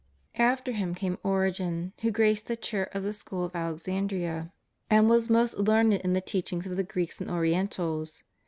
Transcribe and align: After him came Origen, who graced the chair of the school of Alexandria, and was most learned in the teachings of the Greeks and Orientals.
After 0.39 0.71
him 0.71 0.95
came 0.95 1.19
Origen, 1.23 1.93
who 2.01 2.09
graced 2.09 2.47
the 2.47 2.55
chair 2.55 2.85
of 2.91 3.03
the 3.03 3.13
school 3.13 3.45
of 3.45 3.55
Alexandria, 3.55 4.51
and 4.89 5.07
was 5.07 5.29
most 5.29 5.59
learned 5.59 5.93
in 5.93 6.13
the 6.13 6.21
teachings 6.21 6.65
of 6.65 6.75
the 6.75 6.83
Greeks 6.83 7.21
and 7.21 7.29
Orientals. 7.29 8.23